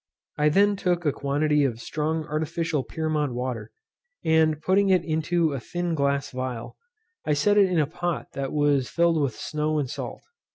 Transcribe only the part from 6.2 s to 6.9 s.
phial,